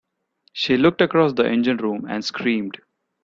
[0.53, 2.81] She looked across the engine room and screamed.